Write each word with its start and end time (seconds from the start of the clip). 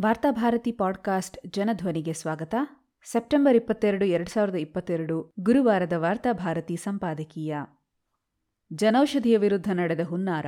Varthabharati 0.00 0.72
podcast 0.72 1.38
ಜನಧ್ವನಿಗೆ 1.46 2.12
ಸ್ವಾಗತ. 2.12 2.54
September 3.04 3.56
ಇಪ್ಪತ್ತೆರಡು, 3.56 4.04
ಎರಡು 4.04 4.30
ಸಾವಿರದ 4.30 4.54
ಇಪ್ಪತ್ತೆರಡು, 4.54 5.34
ಗುರುವಾರದ 5.40 5.92
ವಾರ್ತಾಭಾರತಿ 5.96 6.76
ಸಂಪಾದಕೀಯ. 6.76 7.56
ಜನೌಷಧಿಯ 8.72 9.38
ವಿರುದ್ಧ 9.38 9.70
ನಡೆದ 9.72 10.00
ಹುನ್ನಾರ. 10.06 10.46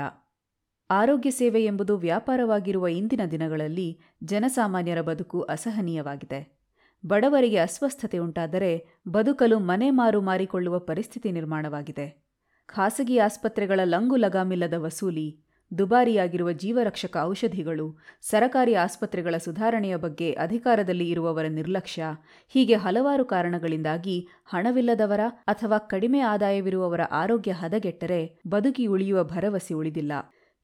ಆರೋಗ್ಯ 0.90 1.30
ಸೇವೆ 1.30 1.64
ಎಂಬುದು 1.64 1.98
ವ್ಯಾಪಾರವಾಗಿರುವ 1.98 2.86
ಇಂದಿನ 2.86 3.20
ದಿನಗಳಲ್ಲಿ 3.30 4.00
ಜನಸಾಮಾನ್ಯರ 4.24 5.00
ಬದುಕು 5.00 5.40
ಅಸಹನೀಯವಾಗಿದೆ. 5.40 6.58
ಬಡವರಿಗೆ 7.06 7.56
ಅಸ್ವಸ್ಥತೆ 7.56 8.18
ಉಂಟಾದರೆ 8.18 8.86
ಬದುಕಲು 9.08 9.58
ಮನೆ 9.58 9.90
ಮಾರು 9.90 10.20
ಮಾರಿಕೊಳ್ಳುವ 10.20 10.78
ಪರಿಸ್ಥಿತಿ 10.78 11.32
ನಿರ್ಮಾಣವಾಗಿದೆ. 11.32 12.24
ಖಾಸಗಿ 12.66 13.18
ಆಸ್ಪತ್ರೆಗಳ 13.18 13.80
ಲಂಗು 13.84 14.16
ಲಗಾಮಿಲ್ಲದ 14.16 14.74
ವಸೂಲಿ 14.76 15.43
ದುಬಾರಿಯಾಗಿರುವ 15.78 16.52
ಜೀವರಕ್ಷಕ 16.52 17.16
ಔಷಧಿಗಳು, 17.22 17.98
ಸರಕಾರಿ 18.22 18.74
ಆಸ್ಪತ್ರೆಗಳ 18.74 19.36
ಸುಧಾರಣೆಯ 19.36 19.96
ಬಗ್ಗೆ 19.96 20.32
ಅಧಿಕಾರದಲ್ಲಿ 20.32 21.10
ಇರುವವರ 21.10 21.46
ನಿರ್ಲಕ್ಷ್ಯ, 21.46 22.04
ಹೀಗೆ 22.48 22.74
ಹಲವಾರು 22.74 23.24
ಕಾರಣಗಳಿಂದಾಗಿ 23.24 24.28
ಹಣವಿಲ್ಲದವರ 24.44 25.20
ಅಥವಾ 25.28 25.78
ಕಡಿಮೆ 25.78 26.20
ಆದಾಯವಿರುವವರ 26.20 27.00
ಆರೋಗ್ಯ 27.10 27.52
ಹದಗೆಟ್ಟರೆ 27.52 28.40
ಬದುಕಿ 28.48 28.86
ಉಳಿಯುವ 28.86 29.24
ಭರವಸೆ 29.24 29.74
ಉಳಿದಿಲ್ಲ. 29.74 30.12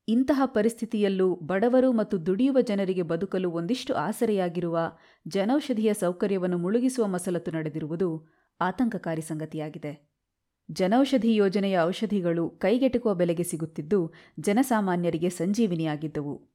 ಇಂತಹ 0.09 0.43
ಪರಿಸ್ಥಿತಿಯಲ್ಲೂ 0.45 1.35
ಬಡವರು 1.35 1.93
ಮತ್ತು 1.93 2.27
ದುಡಿಯುವ 2.27 2.61
ಜನರಿಗೆ 2.61 3.03
ಬದುಕಲು 3.03 3.51
ಒಂದಿಷ್ಟು 3.51 3.95
ಆಸರೆಯಾಗಿರುವ 3.95 4.79
ಜನೌಷಧಿಯ 5.29 5.93
ಸೌಕರ್ಯವನ್ನು 5.93 6.59
ಮುಳುಗಿಸುವ 6.59 7.07
ಮಸಲತ್ತು 7.07 7.51
ನಡೆದಿರುವುದು 7.51 8.29
ಆತಂಕಕಾರಿ 8.61 9.21
ಸಂಗತಿಯಾಗಿದೆ. 9.21 10.10
ಜನೌಷಧಿ 10.73 11.35
ಯೋಜನೆಯ 11.35 11.79
ಔಷಧಿಗಳು 11.81 12.51
ಕೈಗೆಟುಕುವ 12.51 13.15
ಬೆಲೆಗೆ 13.15 13.43
ಸಿಗುತ್ತಿದ್ದು, 13.43 14.13
ಜನಸಾಮಾನ್ಯರಿಗೆ 14.41 15.29
ಸಂಜೀವಿನಿಯಾಗಿದ್ದವು. 15.29 16.51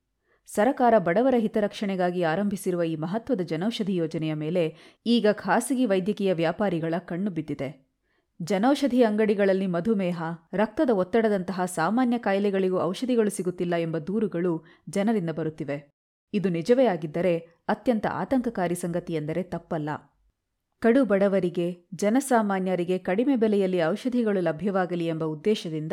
ಸರಕಾರ 0.47 0.93
ಬಡವರ 0.97 1.35
ಹಿತರಕ್ಷಣೆಗಾಗಿ 1.37 2.23
ಆರಂಭಿಸಿರುವ 2.23 2.83
ಈ 2.83 2.95
ಮಹತ್ವದ 2.95 3.41
ಜನೌಷಧಿ 3.41 3.95
ಯೋಜನೆಯ 3.95 4.33
ಮೇಲೆ 4.33 4.75
ಈಗ 5.05 5.27
ಖಾಸಗಿ 5.31 5.85
ವೈದ್ಯಕೀಯ 5.85 6.33
ವ್ಯಾಪಾರಿಗಳ 6.33 6.93
ಕಣ್ಣು 6.97 7.31
ಬಿದ್ದಿದೆ. 7.31 7.85
ಜನೌಷಧಿ 8.41 9.03
ಅಂಗಡಿಗಳಲ್ಲಿ 9.03 9.67
ಮಧುಮೇಹ, 9.67 10.23
ರಕ್ತದ 10.53 10.89
ಒತ್ತಡದಂತಹ 10.89 11.65
ಸಾಮಾನ್ಯ 11.65 12.17
ಕಾಯಿಲೆಗಳಿಗೂ 12.17 12.79
ಔಷಧಿಗಳು 12.79 13.29
ಸಿಗುತ್ತಿಲ್ಲ 13.29 13.75
ಎಂಬ 13.75 13.97
ದೂರುಗಳು 13.97 14.65
ಜನರಿಂದ 14.89 15.29
ಬರುತ್ತಿವೆ. 15.29 15.89
ಇದು 16.33 16.49
ನಿಜವೇ 16.49 16.85
ಆಗಿದ್ದರೆ 16.85 17.37
ಅತ್ಯಂತ 17.67 18.07
ಆತಂಕಕಾರಿ 18.11 18.75
ಸಂಗತಿಯೆಂದರೆ 18.75 19.43
ತಪ್ಪಲ್ಲ. 19.43 19.89
ಕಡು 20.81 21.05
ಬಡವರಿಗೆ 21.05 21.87
ಜನಸಾಮಾನ್ಯರಿಗೆ 21.93 22.97
ಕಡಿಮೆ 22.97 23.35
ಬೆಲೆಯಲ್ಲಿ 23.35 23.83
ಔಷಧಿಗಳು 23.83 24.41
ಲಭ್ಯವಾಗಲಿ 24.41 25.05
ಎಂಬ 25.05 25.23
ಉದ್ದೇಶದಿಂದ 25.23 25.91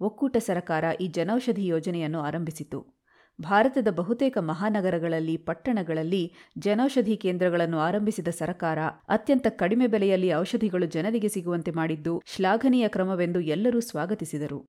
ಒಕ್ಕೂಟ 0.00 0.36
ಸರಕಾರ 0.36 0.84
ಈ 1.00 1.08
ಜನೌಷಧಿ 1.08 1.66
ಯೋಜನೆಯನ್ನು 1.66 2.20
ಆರಂಭಿಸಿತು. 2.20 3.00
ಭಾರತದ 3.40 3.88
ಬಹುತೇಕ 3.90 4.38
ಮಹಾನಗರಗಳಲ್ಲಿ, 4.38 5.36
ಪಟ್ಟಣಗಳಲ್ಲಿ 5.36 6.34
ಜನೌಷಧಿ 6.58 7.16
ಕೇಂದ್ರಗಳನ್ನು 7.16 7.78
ಆರಂಭಿಸಿದ 7.78 8.28
ಸರಕಾರ 8.28 8.78
ಅತ್ಯಂತ 9.08 9.46
ಕಡಿಮೆ 9.46 9.86
ಬೆಲೆಯಲ್ಲಿ 9.86 10.34
ಔಷಧಿಗಳು 10.34 10.86
ಜನರಿಗೆ 10.86 11.28
ಸಿಗುವಂತೆ 11.28 11.70
ಮಾಡಿದ್ದು 11.70 12.22
ಶ್ಲಾಘನೀಯ 12.26 12.88
ಕ್ರಮವೆಂದು 12.88 13.40
ಎಲ್ಲರೂ 13.40 13.80
ಸ್ವಾಗತಿಸಿದರು. 13.80 14.66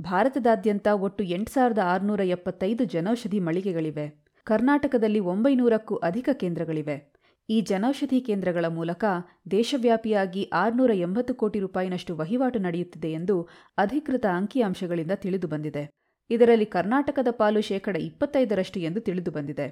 ಭಾರತದಾದ್ಯಂತ 0.00 0.88
ಒಟ್ಟು 0.92 1.24
ಎಂಟು 1.24 1.52
ಸಾವಿರದ 1.52 1.78
ಆರುನೂರ 1.84 2.20
ಎಪ್ಪತ್ತೈದು 2.20 2.84
ಜನೌಷಧಿ 2.84 3.40
ಮಳಿಗೆಗಳಿವೆ. 3.40 4.24
ಕರ್ನಾಟಕದಲ್ಲಿ 4.44 5.20
ಒಂಬೈನೂರಕ್ಕೂ 5.20 5.96
ಅಧಿಕ 5.96 6.28
ಕೇಂದ್ರಗಳಿವೆ. 6.32 7.11
ಈ 7.48 7.60
ಜನೌಷಧಿ 7.60 8.20
ಕೇಂದ್ರಗಳ 8.20 8.66
ಮೂಲಕ 8.66 9.04
ದೇಶವ್ಯಾಪಿಯಾಗಿ 9.50 10.48
ಆರುನೂರ 10.52 10.90
ಎಂಬತ್ತು 10.96 11.34
ಕೋಟಿ 11.34 11.60
ರೂಪಾಯಿನಷ್ಟು 11.60 12.16
ವಹಿವಾಟು 12.16 12.58
ನಡೆಯುತ್ತಿದೆ 12.58 13.12
ಎಂದು 13.12 13.48
ಅಧಿಕೃತ 13.78 14.26
ಅಂಕಿಅಂಶಗಳಿಂದ 14.26 15.10
ತಿಳಿದುಬಂದಿದೆ 15.12 15.84
ಇದರಲ್ಲಿ 16.30 16.64
ಕರ್ನಾಟಕದ 16.64 17.28
ಪಾಲು 17.30 17.60
ಶೇಕಡ 17.60 17.96
ಇಪ್ಪತ್ತೈದರಷ್ಟು 17.96 18.80
ಎಂದು 18.80 19.00
ತಿಳಿದುಬಂದಿದೆ 19.00 19.66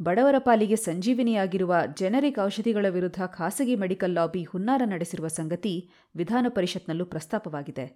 ಬಡವರ 0.00 0.34
ಪಾಲಿಗೆ 0.38 0.76
ಸಂಜೀವಿನಿಯಾಗಿರುವ 0.76 1.74
ಜೆನೆರಿಕ್ 1.98 2.38
ಔಷಧಿಗಳ 2.38 2.86
ವಿರುದ್ಧ 2.88 3.20
ಖಾಸಗಿ 3.26 3.76
ಮೆಡಿಕಲ್ 3.76 4.14
ಲಾಬಿ 4.14 4.44
ಹುನ್ನಾರ 4.44 4.82
ನಡೆಸಿರುವ 4.84 5.28
ಸಂಗತಿ 5.28 5.90
ವಿಧಾನ 6.14 6.46
ಪರಿಷತ್ನಲ್ಲೂ 6.48 7.04
ಪ್ರಸ್ತಾಪವಾಗಿದೆ. 7.04 7.86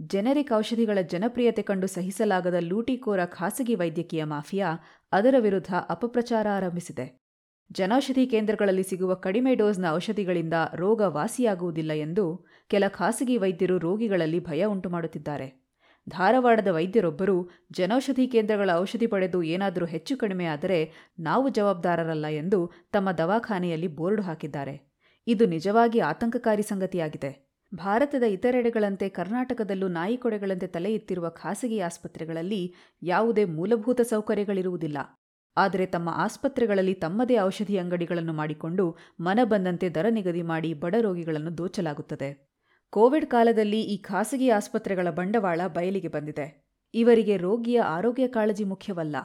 ಜೆನೆರಿಕ್ 0.00 0.52
ಔಷಧಿಗಳ 0.52 1.00
ಜನಪ್ರಿಯತೆ 1.00 1.62
ಕಂಡು 1.62 1.86
ಸಹಿಸಲಾಗದ 1.86 2.54
ಲೂಟಿಕೋರ 2.60 3.24
ಖಾಸಗಿ 3.26 3.74
ವೈದ್ಯಕೀಯ 3.74 4.24
ಮಾಫಿಯಾ 4.24 4.70
ಅದರ 5.12 5.34
ವಿರುದ್ಧ 5.38 5.74
ಅಪಪ್ರಚಾರ 5.88 6.46
ಆರಂಭಿಸಿದೆ. 6.54 7.25
ಜನೌಷಧಿ 7.72 8.26
ಕೇಂದ್ರಗಳಲ್ಲಿ 8.26 8.82
ಸಿಗುವ 8.82 9.14
ಕಡಿಮೆ 9.14 9.54
ಡೋಸ್ನ 9.54 9.84
ಔಷಧಿಗಳಿಂದ 9.90 10.54
ರೋಗ 10.74 11.00
ವಾಸಿಯಾಗುವುದಿಲ್ಲ 11.00 11.92
ಎಂದು 11.92 12.46
ಕೆಲ 12.68 12.84
ಖಾಸಗಿ 12.88 13.36
ವೈದ್ಯರು 13.36 13.78
ರೋಗಿಗಳಲ್ಲಿ 13.78 14.40
ಭಯ 14.40 14.64
ಉಂಟುಮಾಡುತ್ತಿದ್ದಾರೆ. 14.64 15.66
ಧಾರವಾಡದ 16.08 16.68
ವೈದ್ಯರೊಬ್ಬರು, 16.68 17.50
ಜನೌಷಧಿ 17.72 18.26
ಕೇಂದ್ರಗಳ 18.26 18.70
ಔಷಧಿ 18.74 19.06
ಪಡೆದು 19.06 19.42
ಏನಾದರೂ 19.42 19.86
ಹೆಚ್ಚು 19.86 20.16
ಕಡಿಮೆ 20.16 20.44
ಆದರೆ 20.44 20.92
ನಾವು 21.18 21.48
ಜವಾಬ್ದಾರರಲ್ಲ 21.48 22.26
ಎಂದು 22.26 22.72
ತಮ್ಮ 22.92 23.12
ದವಾಖಾನೆಯಲ್ಲಿ 23.12 23.86
ಬೋರ್ಡ್ 23.86 24.20
ಹಾಕಿದ್ದಾರೆ. 24.20 24.96
ಇದು 25.26 25.46
ನಿಜವಾಗಿ 25.46 26.00
ಆತಂಕಕಾರಿ 26.00 26.62
ಸಂಗತಿಯಾಗಿದೆ. 26.62 27.46
ಭಾರತದ 27.74 28.22
ಇತರೆಡೆಗಳಂತೆ 28.22 29.08
ಕರ್ನಾಟಕದಲ್ಲೂ 29.08 29.88
ನಾಯಿಕೊಡೆಗಳಂತೆ 29.88 30.66
ತಲೆ 30.66 30.94
ಎತ್ತಿರುವ 30.94 31.28
ಖಾಸಗಿ 31.28 31.80
ಆಸ್ಪತ್ರೆಗಳಲ್ಲಿ 31.80 32.74
ಯಾವುದೇ 33.02 33.44
ಮೂಲಭೂತ 33.44 34.00
ಸೌಕರ್ಯಗಳಿರುವುದಿಲ್ಲ. 34.00 35.25
ಆದರೆ 35.56 35.86
ತಮ್ಮ 35.86 36.08
ಆಸ್ಪತ್ರೆಗಳಲ್ಲಿ 36.14 36.94
ತಮ್ಮದೇ 36.94 37.38
ಔಷಧಿ 37.38 37.78
ಅಂಗಡಿಗಳನ್ನು 37.78 38.32
ಮಾಡಿಕೊಂಡು 38.32 38.96
ಮನ 39.20 39.40
ಬಂದಂತೆ 39.44 39.88
ದರ 39.88 40.06
ನಿಗದಿ 40.10 40.42
ಮಾಡಿ 40.42 40.74
ಬಡ 40.74 40.94
ರೋಗಿಗಳನ್ನು 41.00 41.58
ದೋಚಲಾಗುತ್ತದೆ. 41.58 42.52
ಕೋವಿಡ್ 42.90 43.26
ಕಾಲದಲ್ಲಿ 43.26 43.80
ಈ 43.82 43.96
ಖಾಸಗಿ 43.96 44.48
ಆಸ್ಪತ್ರೆಗಳ 44.50 45.10
ಬಂಡವಾಳ 45.10 45.60
ಬಯಲಿಗೆ 45.66 46.08
ಬಂದಿದೆ. 46.08 46.66
ಇವರಿಗೆ 46.94 47.36
ರೋಗಿಯ 47.36 47.80
ಆರೋಗ್ಯ 47.80 48.28
ಕಾಳಜಿ 48.28 48.64
ಮುಖ್ಯವಲ್ಲ, 48.64 49.16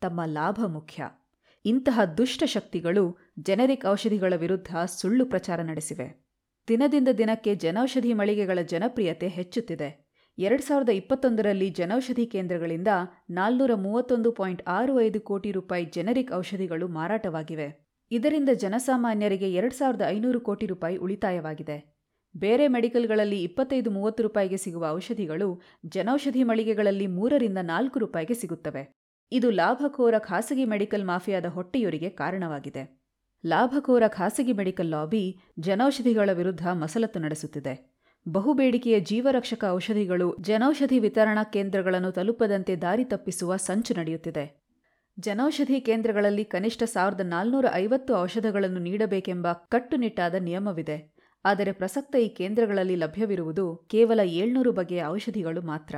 ತಮ್ಮ 0.00 0.20
ಲಾಭ 0.24 0.60
ಮುಖ್ಯ. 0.66 1.08
ಇಂತಹ 1.64 2.00
ದುಷ್ಟ 2.18 2.44
ಶಕ್ತಿಗಳು 2.44 3.04
ಜೆನೆರಿಕ್ 3.38 3.86
ಔಷಧಿಗಳ 3.86 4.34
ವಿರುದ್ಧ 4.36 4.76
ಸುಳ್ಳು 4.76 5.26
ಪ್ರಚಾರ 5.26 5.62
ನಡೆಸಿವೆ. 5.62 6.26
ದಿನದಿಂದ 6.68 7.08
ದಿನಕ್ಕೆ 7.08 7.54
ಜನೌಷಧಿ 7.54 8.12
ಮಳಿಗೆಗಳ 8.14 8.58
ಜನಪ್ರಿಯತೆ 8.62 9.28
ಹೆಚ್ಚುತ್ತಿದೆ. 9.28 10.05
ಎರಡು 10.38 10.62
ಸಾವಿರದ 10.62 10.88
ಇಪ್ಪತ್ತೊಂದರಲ್ಲಿ 10.88 11.70
ಜನೌಷಧಿ 11.70 12.26
ಕೇಂದ್ರಗಳಿಂದ 12.26 12.88
ನಾಲ್ನೂರ 13.30 13.70
ಮೂವತ್ತೊಂದು 13.74 14.32
ಪಾಯಿಂಟ್ 14.32 14.62
ಆರು 14.68 15.00
ಐದು 15.00 15.20
ಕೋಟಿ 15.20 15.50
ರೂಪಾಯಿ 15.52 15.84
ಜೆನೆರಿಕ್ 15.84 16.32
ಔಷಧಿಗಳು 16.32 16.88
ಮಾರಾಟವಾಗಿವೆ. 16.88 17.68
ಇದರಿಂದ 18.10 18.48
ಜನಸಾಮಾನ್ಯರಿಗೆ 18.54 19.52
ಎರಡು 19.52 19.74
ಸಾವಿರದ 19.74 20.04
ಐನೂರು 20.08 20.40
ಕೋಟಿ 20.40 20.66
ರೂಪಾಯಿ 20.66 20.96
ಉಳಿತಾಯವಾಗಿದೆ. 20.96 21.78
ಬೇರೆ 22.34 22.68
ಮೆಡಿಕಲ್ಗಳಲ್ಲಿ 22.68 23.42
ಇಪ್ಪತ್ತೈದು 23.42 23.90
ಮೂವತ್ತು 23.90 24.22
ರೂಪಾಯಿಗೆ 24.22 24.56
ಸಿಗುವ 24.56 24.84
ಔಷಧಿಗಳು 24.88 25.62
ಜನೌಷಧಿ 25.86 26.42
ಮಳಿಗೆಗಳಲ್ಲಿ 26.42 27.06
ಮೂರರಿಂದ 27.06 27.58
ನಾಲ್ಕು 27.62 27.98
ರೂಪಾಯಿಗೆ 27.98 28.34
ಸಿಗುತ್ತವೆ. 28.34 28.84
ಇದು 29.32 29.50
ಲಾಭಕೋರ 29.50 30.14
ಖಾಸಗಿ 30.18 30.64
ಮೆಡಿಕಲ್ 30.64 31.04
ಮಾಫಿಯಾದ 31.04 31.46
ಹೊಟ್ಟೆಯೂರಿಗೆ 31.46 32.10
ಕಾರಣವಾಗಿದೆ. 32.10 33.02
ಲಾಭಕೋರ 33.44 34.02
ಖಾಸಗಿ 34.08 34.52
ಮೆಡಿಕಲ್ 34.52 34.90
ಲಾಬಿ 34.90 35.24
ಜನೌಷಧಿಗಳ 35.58 36.30
ವಿರುದ್ಧ 36.32 36.66
ಮಸಲತ್ತು 36.68 37.20
ನಡೆಸುತ್ತಿದೆ. 37.20 37.95
ಬಹುಬೇಡಿಕೆಯ 38.28 39.00
ಜೀವರಕ್ಷಕ 39.00 39.64
ಔಷಧಿಗಳು 39.70 40.36
ಜನೌಷಧಿ 40.40 40.98
ವಿತರಣಾ 40.98 41.44
ಕೇಂದ್ರಗಳನ್ನು 41.44 42.12
ತಲುಪದಂತೆ 42.12 42.76
ದಾರಿ 42.76 43.04
ತಪ್ಪಿಸುವ 43.04 43.56
ಸಂಚು 43.56 43.94
ನಡೆಯುತ್ತಿದೆ. 43.94 44.62
ಜನೌಷಧಿ 45.18 45.80
ಕೇಂದ್ರಗಳಲ್ಲಿ 45.80 46.44
ಕನಿಷ್ಠ 46.44 46.82
ಸಾವಿರದ 46.82 47.20
ನಾಲ್ನೂರ 47.20 47.66
ಐವತ್ತು 47.72 48.16
ಔಷಧಗಳನ್ನು 48.16 48.78
ನೀಡಬೇಕೆಂಬ 48.78 49.46
ಕಟ್ಟುನಿಟ್ಟಾದ 49.52 50.34
ನಿಯಮವಿದೆ. 50.34 51.14
ಆದರೆ 51.44 51.72
ಪ್ರಸಕ್ತ 51.72 52.16
ಈ 52.16 52.28
ಕೇಂದ್ರಗಳಲ್ಲಿ 52.28 52.96
ಲಭ್ಯವಿರುವುದು 52.96 53.76
ಕೇವಲ 53.76 54.20
ಏಳ್ನೂರು 54.20 54.72
ಬಗೆಯ 54.72 55.04
ಔಷಧಿಗಳು 55.04 55.62
ಮಾತ್ರ. 55.62 55.96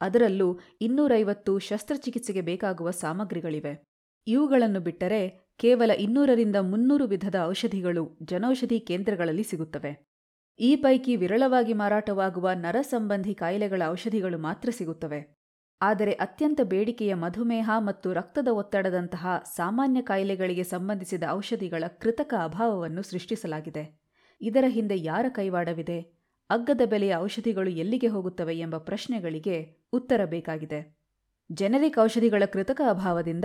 ಅದರಲ್ಲೂ 0.00 0.60
ಇನ್ನೂರೈವತ್ತು 0.80 1.58
ಶಸ್ತ್ರಚಿಕಿತ್ಸೆಗೆ 1.58 2.40
ಬೇಕಾಗುವ 2.40 2.90
ಸಾಮಗ್ರಿಗಳಿವೆ. 2.90 3.84
ಇವುಗಳನ್ನು 4.26 4.80
ಬಿಟ್ಟರೆ 4.80 5.52
ಕೇವಲ 5.58 5.90
ಇನ್ನೂರರಿಂದ 5.90 6.56
ಮುನ್ನೂರು 6.56 7.04
ವಿಧದ 7.04 7.34
ಔಷಧಿಗಳು 7.44 8.18
ಜನೌಷಧಿ 8.22 8.80
ಕೇಂದ್ರಗಳಲ್ಲಿ 8.80 9.42
ಸಿಗುತ್ತವೆ. 9.42 10.13
ಈ 10.58 10.76
ಪೈಕಿ 10.76 11.16
ವಿರಳವಾಗಿ 11.16 11.72
ಮಾರಾಟವಾಗುವ 11.72 12.50
ನರ 12.54 12.76
ಸಂಬಂಧಿ 12.80 13.34
ಕಾಯಿಲೆಗಳ 13.34 13.82
ಔಷಧಿಗಳು 13.86 14.38
ಮಾತ್ರ 14.38 14.70
ಸಿಗುತ್ತವೆ. 14.70 15.38
ಆದರೆ 15.80 16.12
ಅತ್ಯಂತ 16.12 16.60
ಬೇಡಿಕೆಯ 16.64 17.14
ಮಧುಮೇಹ 17.14 17.70
ಮತ್ತು 17.78 18.12
ರಕ್ತದ 18.12 18.48
ಒತ್ತಡದಂತಹ 18.48 19.42
ಸಾಮಾನ್ಯ 19.56 20.02
ಕಾಯಿಲೆಗಳಿಗೆ 20.02 20.62
ಸಂಬಂಧಿಸಿದ 20.62 21.22
ಔಷಧಿಗಳ 21.30 21.84
ಕೃತಕ 22.00 22.34
ಅಭಾವವನ್ನು 22.44 23.02
ಸೃಷ್ಟಿಸಲಾಗಿದೆ. 23.02 24.00
ಇದರ 24.40 24.64
ಹಿಂದೆ 24.68 24.94
ಯಾರ 25.02 25.26
ಕೈವಾಡವಿದೆ? 25.28 25.98
ಅಗ್ಗದ 26.50 26.80
ಬೆಲೆಯ 26.84 27.16
ಔಷಧಿಗಳು 27.16 27.70
ಎಲ್ಲಿಗೆ 27.70 28.06
ಹೋಗುತ್ತವೆ 28.06 28.58
ಎಂಬ 28.58 28.76
ಪ್ರಶ್ನೆಗಳಿಗೆ 28.78 29.76
ಉತ್ತರ 29.92 30.24
ಬೇಕಾಗಿದೆ. 30.24 30.98
ಜೆನೆರಿಕ್ 31.52 32.02
ಔಷಧಿಗಳ 32.02 32.42
ಕೃತಕ 32.44 32.80
ಅಭಾವದಿಂದ 32.88 33.44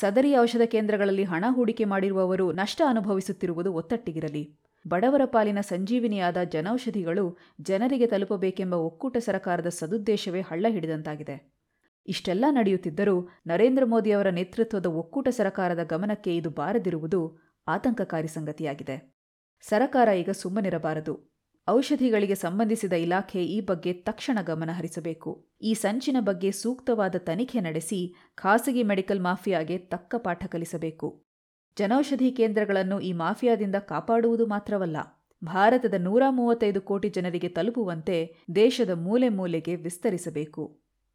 ಸದರಿ 0.00 0.36
ಔಷಧ 0.36 0.60
ಕೇಂದ್ರಗಳಲ್ಲಿ 0.62 1.24
ಹಣ 1.24 1.44
ಹೂಡಿಕೆ 1.48 1.84
ಮಾಡಿರುವವರು 1.84 2.52
ನಷ್ಟ 2.52 2.82
ಅನುಭವಿಸುತ್ತಿರುವುದು 2.88 3.72
ಒತ್ತಟ್ಟಿಗಿರಲಿ. 3.74 4.60
ಬಡವರ 4.86 5.20
ಪಾಲಿನ 5.24 5.60
ಸಂಜೀವಿನಿಯಾದ 5.60 6.36
ಜನೌಷಧಿಗಳು 6.42 7.38
ಜನರಿಗೆ 7.60 8.06
ತಲುಪಬೇಕೆಂಬ 8.06 8.74
ಒಕ್ಕೂಟ 8.74 9.16
ಸರಕಾರದ 9.16 9.68
ಸದುದ್ದೇಶವೇ 9.68 10.40
ಹಳ್ಳ 10.40 10.66
ಹಿಡಿದಂತಾಗಿದೆ. 10.70 11.54
ಇಷ್ಟೆಲ್ಲ 12.08 12.44
ನಡೆಯುತ್ತಿದ್ದರೂ 12.50 13.28
ನರೇಂದ್ರ 13.46 13.82
ಮೋದಿಯವರ 13.84 14.28
ನೇತೃತ್ವದ 14.28 14.86
ಒಕ್ಕೂಟ 14.86 15.28
ಸರಕಾರದ 15.28 15.82
ಗಮನಕ್ಕೆ 15.84 16.36
ಇದು 16.36 16.50
ಬಾರದಿರುವುದು 16.50 17.38
ಆತಂಕಕಾರಿ 17.66 18.28
ಸಂಗತಿಯಾಗಿದೆ. 18.28 19.20
ಸರಕಾರ 19.60 20.08
ಈಗ 20.08 20.30
ಸುಮ್ಮನಿರಬಾರದು. 20.30 21.30
ಔಷಧಿಗಳಿಗೆ 21.68 22.34
ಸಂಬಂಧಿಸಿದ 22.34 22.92
ಇಲಾಖೆ 22.92 23.44
ಈ 23.44 23.60
ಬಗ್ಗೆ 23.60 23.92
ತಕ್ಷಣ 23.92 24.38
ಗಮನ 24.42 24.70
ಹರಿಸಬೇಕು. 24.72 25.48
ಈ 25.62 25.74
ಸಂಚಿನ 25.74 26.16
ಬಗ್ಗೆ 26.20 26.50
ಸೂಕ್ತವಾದ 26.52 27.16
ತನಿಖೆ 27.16 27.60
ನಡೆಸಿ 27.60 28.14
ಖಾಸಗಿ 28.34 28.82
ಮೆಡಿಕಲ್ 28.82 29.20
ಮಾಫಿಯಾಗೆ 29.20 29.78
ತಕ್ಕ 29.78 30.14
ಪಾಠ 30.18 30.46
ಕಲಿಸಬೇಕು. 30.46 31.29
ಜನೌಷಧಿ 31.76 32.30
ಕೇಂದ್ರಗಳನ್ನು 32.30 33.00
ಈ 33.00 33.12
ಮಾಫಿಯಾದಿಂದ 33.12 33.74
ಕಾಪಾಡುವುದು 33.74 34.46
ಮಾತ್ರವಲ್ಲ, 34.46 34.96
ಭಾರತದ 35.42 35.94
ನೂರ 35.98 36.22
ಮೂವತ್ತೈದು 36.28 36.80
ಕೋಟಿ 36.80 37.08
ಜನರಿಗೆ 37.08 37.48
ತಲುಪುವಂತೆ 37.48 38.16
ದೇಶದ 38.54 38.90
ಮೂಲೆ 38.94 39.28
ಮೂಲೆಗೆ 39.28 39.74
ವಿಸ್ತರಿಸಬೇಕು. 39.76 40.64